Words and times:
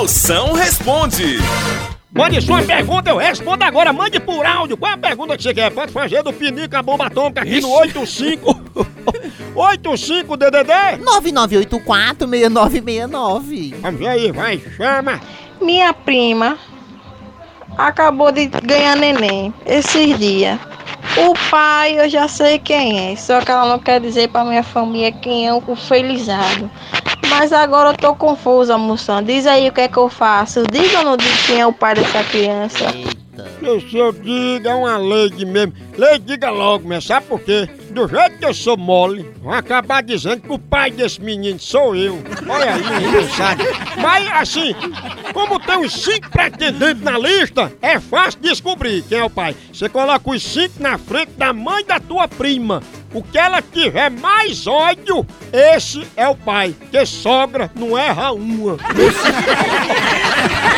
Moção 0.00 0.54
responde. 0.54 1.36
Mande 2.10 2.40
sua 2.40 2.62
pergunta, 2.62 3.10
eu 3.10 3.18
respondo 3.18 3.62
agora. 3.62 3.92
Mande 3.92 4.18
por 4.18 4.46
áudio. 4.46 4.74
Qual 4.74 4.90
é 4.90 4.94
a 4.94 4.98
pergunta 4.98 5.36
que 5.36 5.42
você 5.42 5.52
quer? 5.52 5.70
Pode 5.70 5.92
fazer 5.92 6.22
do 6.22 6.32
Pinica 6.32 6.82
Bomba 6.82 7.08
Atômica 7.08 7.42
aqui 7.42 7.60
no 7.60 7.68
85... 7.68 8.62
85 9.54 10.36
DDD? 10.38 10.72
9984-6969. 11.04 13.74
Vamos 13.78 14.00
ver 14.00 14.08
aí, 14.08 14.32
vai, 14.32 14.58
chama. 14.74 15.20
Minha 15.60 15.92
prima 15.92 16.56
acabou 17.76 18.32
de 18.32 18.46
ganhar 18.46 18.96
neném 18.96 19.52
esses 19.66 20.18
dias. 20.18 20.58
O 21.18 21.34
pai 21.50 22.00
eu 22.00 22.08
já 22.08 22.26
sei 22.26 22.58
quem 22.58 23.12
é, 23.12 23.16
só 23.16 23.42
que 23.42 23.50
ela 23.50 23.66
não 23.66 23.78
quer 23.78 24.00
dizer 24.00 24.28
pra 24.28 24.46
minha 24.46 24.62
família 24.62 25.12
quem 25.12 25.46
é 25.46 25.52
o 25.52 25.60
felizado. 25.76 26.70
Mas 27.30 27.52
agora 27.52 27.90
eu 27.90 27.96
tô 27.96 28.14
confusa, 28.14 28.76
moção. 28.76 29.22
Diz 29.22 29.46
aí 29.46 29.68
o 29.68 29.72
que 29.72 29.80
é 29.80 29.88
que 29.88 29.96
eu 29.96 30.08
faço. 30.08 30.62
Diga 30.70 30.98
ou 30.98 31.04
não 31.04 31.16
diz 31.16 31.46
quem 31.46 31.60
é 31.60 31.66
o 31.66 31.72
pai 31.72 31.94
dessa 31.94 32.22
criança? 32.24 32.86
Se 33.88 33.96
eu 33.96 34.12
diga 34.12 34.70
é 34.70 34.74
uma 34.74 34.98
lei 34.98 35.30
de 35.30 35.46
mesmo. 35.46 35.72
Lei 35.96 36.18
diga 36.18 36.50
logo, 36.50 36.86
mas 36.88 37.04
sabe 37.04 37.26
por 37.26 37.40
quê? 37.40 37.68
Do 37.90 38.06
jeito 38.08 38.38
que 38.38 38.44
eu 38.44 38.52
sou 38.52 38.76
mole, 38.76 39.30
vão 39.42 39.52
acabar 39.52 40.02
dizendo 40.02 40.42
que 40.42 40.52
o 40.52 40.58
pai 40.58 40.90
desse 40.90 41.20
menino 41.20 41.58
sou 41.58 41.94
eu. 41.94 42.18
Olha 42.48 42.74
aí, 42.74 43.04
engraçado. 43.06 43.62
Mas 44.00 44.28
assim, 44.32 44.74
como 45.32 45.58
tem 45.58 45.76
uns 45.78 45.92
cinco 46.02 46.30
pretendentes 46.30 47.02
na 47.02 47.18
lista, 47.18 47.72
é 47.80 47.98
fácil 47.98 48.40
descobrir 48.40 49.02
quem 49.02 49.18
é 49.18 49.24
o 49.24 49.30
pai. 49.30 49.56
Você 49.72 49.88
coloca 49.88 50.30
os 50.30 50.42
cinco 50.42 50.82
na 50.82 50.98
frente 50.98 51.32
da 51.32 51.52
mãe 51.52 51.84
da 51.84 51.98
tua 51.98 52.28
prima. 52.28 52.82
O 53.12 53.22
que 53.22 53.38
ela 53.38 53.60
tiver 53.60 54.10
mais 54.10 54.66
ódio, 54.66 55.26
esse 55.52 56.06
é 56.16 56.28
o 56.28 56.36
pai. 56.36 56.74
Que 56.90 57.04
sogra 57.04 57.70
não 57.74 57.98
erra 57.98 58.32
uma. 58.32 58.76